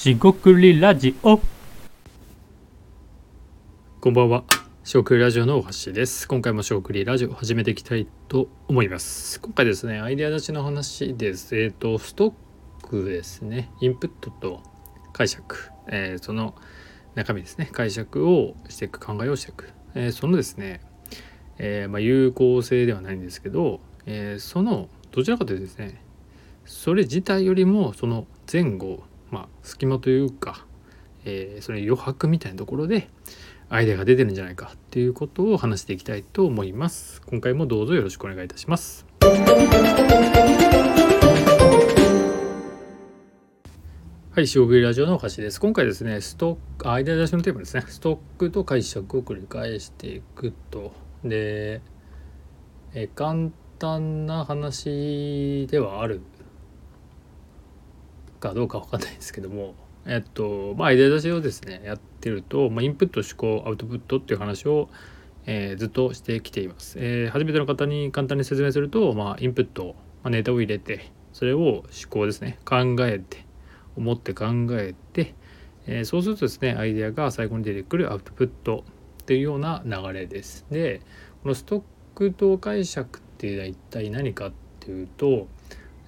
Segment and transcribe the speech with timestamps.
[0.00, 1.38] しごくりラジオ
[4.00, 4.44] こんばんは。
[4.82, 6.26] しごくりラジオのおはしです。
[6.26, 9.38] 今回もしごくりラジオ始めていきたいと思います。
[9.42, 11.54] 今回ですね、アイデア出しの話です。
[11.54, 12.32] えっ、と、ストッ
[12.88, 13.70] クですね。
[13.82, 14.62] インプットと
[15.12, 16.54] 解釈、えーその
[17.14, 17.68] 中身ですね。
[17.70, 19.68] 解釈をしていく、考えをしていく。
[19.94, 20.80] えーそのですね、
[21.58, 26.02] えーまあ、有効性ではないんですけど、えーそのどちらかというとですね、
[26.64, 30.66] それ自体よりもその前後、まあ、隙間というか、
[31.24, 33.08] えーその余白みたいなところで
[33.68, 37.22] アイデアが出てるんじゃないかっていうことを話していきたいと思います。
[37.26, 39.06] 今回もどうぞよろしくお願いいたします。
[44.32, 45.60] はい、将棋ラジオのお橋です。
[45.60, 50.92] 今回ですね、ストック、アイデア出しのテーマですね、ストックと解釈を繰り返していくと。
[51.22, 51.80] で、
[52.92, 56.20] え簡単な話ではある
[58.40, 59.74] かどうかわかんないですけども、
[60.06, 64.88] えっと、まあ、アイデア出しをですね、やってると、まあ、インプット、思考、アウトプットっていう話を、
[65.46, 66.98] えーずっとしてきています。
[66.98, 73.44] えー初めての方に簡単に説明すると、まあ、インプット、まあ、ネタを入れて、それを思考ですね、考えて、
[73.96, 75.34] 思って考えて、
[75.86, 78.84] えーそうするとですね、アイデアが最後に出てくるアウトプット
[79.22, 80.66] っていうような流れです。
[80.70, 81.00] で、
[81.42, 81.82] このストッ
[82.14, 85.46] クと解釈っていうのは一体何かっていうと、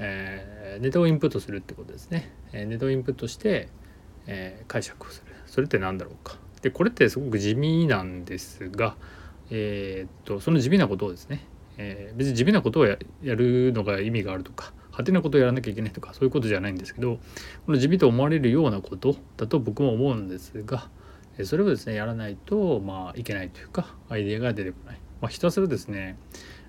[0.00, 2.32] えーネタをインプットするってことですね。
[2.52, 3.68] えーネタをインプットして、
[4.26, 5.32] えー解釈をする。
[5.46, 6.36] それって何だろうか。
[6.62, 8.96] で、これってすごく地味なんですが、
[9.50, 11.44] えっと、その地味なことをですね、
[11.76, 17.18] え別に地味なことをややるのが意味があるとか、派手なことをやらなきゃいけないとか、そういうことじゃないんですけど、
[17.66, 20.88] この地味と思われるようなことだと僕も思うんですが、
[21.44, 25.00] それをですね、やらないと、まあ、いけないというか、アイデアが出てこない。
[25.20, 26.18] まあ、ひたすらですね、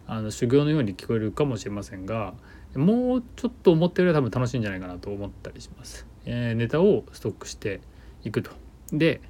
[0.07, 2.33] あの修行のように聞こえるかもしれませんが
[2.75, 6.05] もうちょっと思ったより多分楽しいんじゃないかなと思ったりします。
[6.25, 7.81] えーネタをストックして
[8.23, 8.51] いくと。
[8.91, 9.21] で、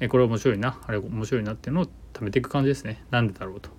[0.00, 3.02] えこれ面白いなあれ面白いなっていうのを貯めていく感じですね。
[3.10, 3.70] なんでだろうと。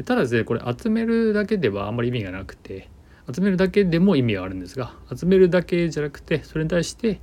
[0.00, 2.88] でただですねこれ集めるだけではあんまり意味がなくて
[3.32, 7.20] 集めるだけでも意味があるんですが集めるだけじゃなくてそれに対して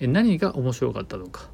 [0.00, 1.48] 何が面白かったのか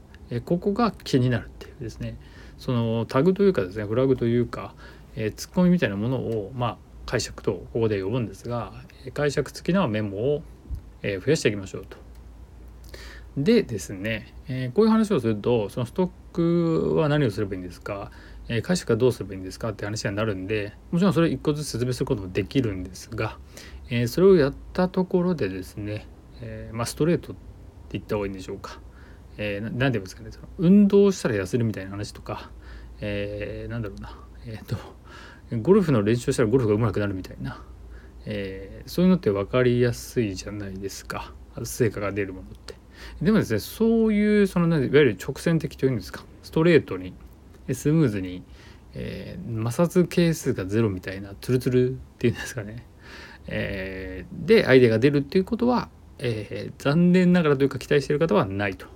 [0.44, 2.16] ここが気になるっていうですね
[2.58, 4.75] そのタグというかですねフラグというか
[5.14, 6.76] えーツッコミみたいなものを、まあ、
[7.06, 8.72] 解釈とここで呼ぶんですが
[9.15, 10.43] 解釈付きのメモを、
[11.03, 11.97] 増やしていきましょうと。
[13.37, 14.34] でですね、
[14.75, 18.11] こういう話をするとそのストックは何をすればいいんですか、
[18.62, 19.71] 解釈はどうすればいいんですか？
[19.71, 23.38] って話になるんでもちろんそれ一個ずつ説明することもできるんですが、
[24.09, 26.06] それをやったところでですね、
[26.73, 27.41] まあ、ストレートって
[27.93, 28.81] 言った方がいいんでしょうか。
[29.38, 32.50] えーななんて言うんですかねその運動したら痩せるみたいな話とか、
[33.00, 34.77] えなんだろうなえっ、と
[35.52, 37.62] ゴルフの練習したらゴルフが上手くなるみたいな、
[38.24, 41.32] えーそういうのって分かりやすいじゃないですか
[41.64, 42.74] 成果が出るものって。
[43.20, 47.14] でもですねそういうそのいわゆる直線的というんですかストレートに
[47.72, 48.42] スムーズに、
[48.94, 52.86] えー摩擦係数がゼロみたいなツルツルっていうんですかね、
[53.46, 58.86] えーでアイデアが出るっていうことは、えー残念ながらというか期待している方はないと。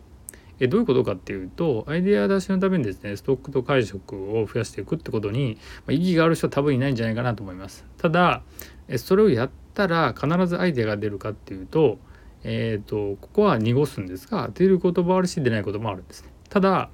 [0.61, 7.85] えどういうことかっていうとアイデア出しのためにですねストックと解釈を増やしていくってことに、まあ、意義がある人は多分いないんじゃないかなと思います。
[7.97, 8.43] ただ
[8.87, 11.99] えそれをやったら必ずアイデアが出るかっていうと,、
[12.45, 16.31] えー、とここは濁すんですが出る言葉もあるし出ないこともあるんですね。
[16.51, 16.91] ただ、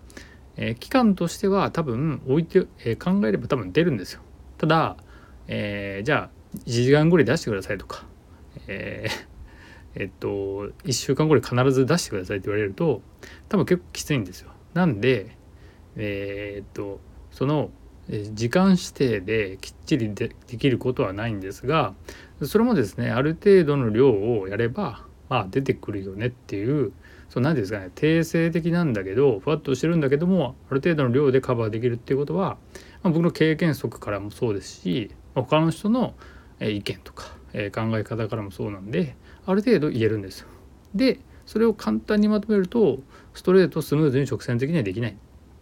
[0.56, 4.20] えー期間としては多分置いて、えー考えれば多分出るんですよ。
[4.58, 4.96] ただ、
[5.48, 8.04] えーじゃあ1時間後に出してくださいとか、
[8.68, 9.35] えー
[9.96, 13.02] えっと1週間後に必ず出してくださいって言われると
[13.48, 14.50] 多分結構きついんですよ。
[14.74, 15.36] なんで
[15.96, 17.70] えーっとその
[18.08, 21.94] 時間指定できっちりでできることはないんですが
[22.42, 26.92] それもですねある程度の量をやればまあ出てくるよねっていう
[27.28, 32.58] そう何ていうんですかね定性的なんだけどふわっとしてるんだけどもある程度の量でカバーできるっていうことは、
[33.02, 36.14] まあ、僕の経験則からもそうですし他の人の
[36.60, 39.14] 意見とか、考え方からもそうなんで
[39.46, 40.46] ある程度言えるんです。
[40.94, 42.98] でそれを簡単にまとめると
[43.34, 45.14] ストレートスムーズに直線的にはできないっ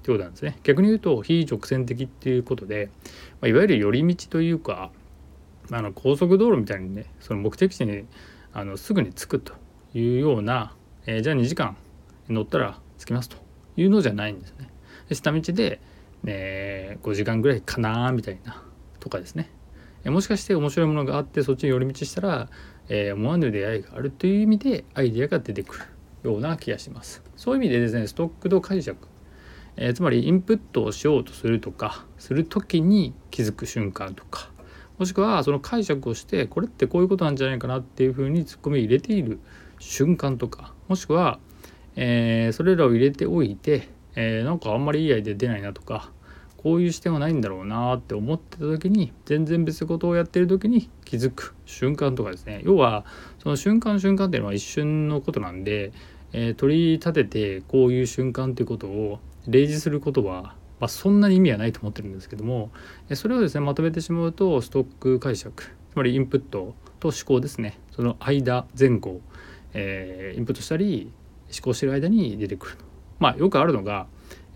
[0.03, 0.59] てことなんですね。
[0.63, 2.91] 逆に言うと非直線的っていうことで、
[3.41, 4.91] まあ、いわゆる寄り道というか
[5.71, 8.05] あの高速道路みたいにねその目的地に
[8.53, 9.53] あのすぐに着くと
[9.95, 10.75] いうような、
[11.07, 11.77] えーじゃあ2時間
[12.29, 13.37] 乗ったら着きますと
[13.77, 14.69] いうのじゃないんですね。
[15.09, 15.81] で下道で、
[16.23, 18.63] ね、5時間ぐらいかなみたいな
[19.01, 19.51] とかですね。
[20.07, 22.49] もしかして面白いものがあってそっちに寄り道したら、
[22.89, 25.85] えー思わぬ出会いがあるという意味でアイデアが出てくる
[26.23, 27.23] ような気がします。
[27.37, 29.09] そういう意味でですねストックと解釈、
[29.77, 34.51] えーつまりインプットをしようとするとかする時に気づく瞬間とか
[34.99, 39.41] もしくはその解釈をしてこれってこういうことなんじゃないかなっていうふうにツッコミ入れている
[39.81, 41.41] 瞬間とかもしくは、
[41.97, 46.13] えー、それらを入れておいて、えー、なんかあんまりいいアイデア出ないなとか
[46.65, 52.63] こういう視点はないんだろうなって思ってた時に全然別ことをやってる時に気づく瞬間とかですね。
[52.65, 53.05] 要は
[53.39, 55.93] その瞬間瞬間っていうのは一瞬のことなんで、
[56.33, 62.71] えー、取り立ててこういう瞬間っていうことを例示することは、まあ、そんなに意味はないと思ってるんですけども
[63.13, 67.79] それをですねまとめてしまうとストック解釈つまりインプットと思考ですね。
[67.91, 69.21] その間前後、
[69.75, 71.13] えー、インプットしたり
[71.53, 72.79] 思考してる間に出てくる。
[73.19, 74.07] まあよくあるのが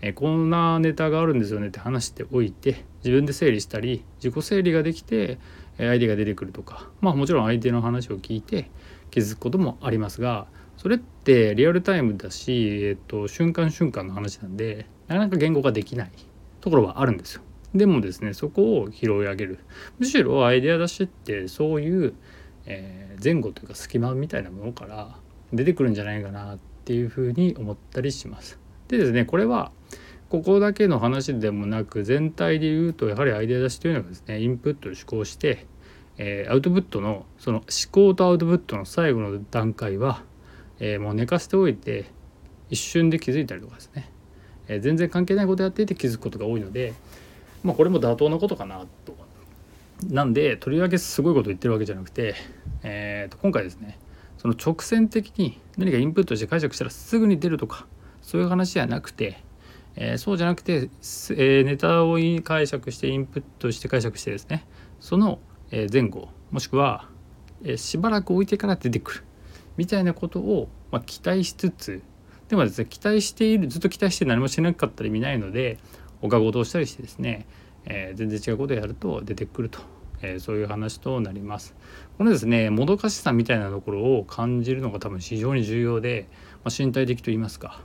[0.01, 5.39] えこんなネタがあるんですよねって話しておいて自分で整理したり自己整理ができて
[5.77, 8.69] アイデアが出てくるとかまあもちろん相手の話を聞いて
[9.11, 10.47] 気づくこともありますが
[10.77, 16.11] それってリアルタイムだし、えっと、瞬間瞬間の話なんでなかなか言語化できない
[16.61, 17.41] ところはあるんですよ。
[17.75, 19.59] でもですねそこを拾い上げる
[19.99, 22.13] むしろアイデア出しってそういう、
[22.65, 25.17] えー、前後というか隙間みたいなものから
[25.53, 28.57] 出てくるんじゃないかなっていうふうに思ったりします。
[28.87, 29.71] でですねこれは
[30.29, 35.65] ここだけの話でもなく全体で言うとやはりアイデア出しというのがですねインプットを思考して、
[36.17, 40.23] えー、アウトプットのその思考とアウトプットの最後の段階は、
[40.79, 42.11] えー、もう寝かせておいて
[42.69, 44.11] 一瞬で気づいたりとかですね、
[44.67, 46.93] えー、全然関係ないことやっていて気づくことが多いので
[47.63, 49.29] まあこれも妥当なことかなと。
[50.07, 52.33] なんでとりわけすごいこと言ってるわけじゃなくて、
[52.83, 53.99] えー、と今回ですね
[54.37, 57.85] その直線的に何かインプットして解釈したらすぐに出るとか
[58.21, 59.43] そういう話じゃなくて
[59.95, 64.65] えー、そうじゃなくて、えー、ネタを解釈してインプットして解釈してですね。
[64.99, 65.39] その
[65.71, 67.09] 前後もしくは、
[67.63, 69.23] えー、しばらく置いてから出てくる。
[69.77, 72.01] みたいなことを、まあ、期待しつつ
[72.49, 75.77] でもですね期待しているずっと期待して何もしなかったら意味ないので
[76.21, 77.45] おかごとをしたりしてですね、
[77.85, 79.79] えー、全然違うことをやると出てくると、
[80.21, 81.75] えー、そういう話となります。
[82.17, 86.27] このですねもどかしさみたいなところを感じるのが多分非常に重要で、
[86.65, 87.81] まあ、身体的と言いますか。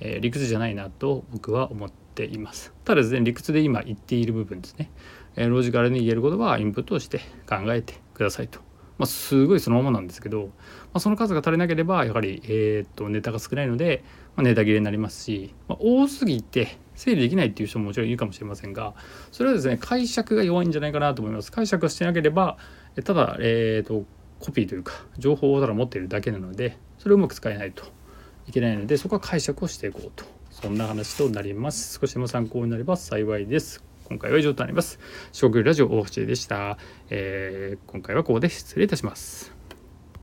[0.00, 2.72] えー、理屈じゃないなと僕は思っています。
[2.84, 4.90] ただですね理屈で今言っている部分ですね、
[5.36, 8.60] えー、ロジカルに言えることはインプットをして考えてくださいと。
[8.98, 10.52] まあ、すごいそのままなんですけど、ま
[10.94, 14.02] あ、その数が足りなければやはり、えー、っとネタが少ないので、
[14.36, 18.94] まあ、ネタ切れになりますし、まあ、多すぎて整理できないっていう人ももちろんいるかもしれませんが
[19.32, 21.52] それはですね解釈が弱いんじゃないかなと思います。
[21.52, 22.56] 解釈してなければ
[23.04, 24.06] ただ、えー、っと
[24.40, 27.95] コピーというか情報をただ持っているだけなのでそれをうまく使えないと。
[28.48, 35.00] いけないのでそこは解釈をしていこうとそんな話となります少しでも参考になれば幸いです今回は以上となります。
[35.32, 36.78] 四国ラジオ大橋でした、
[37.10, 39.55] えー、今回はここで失礼いたします。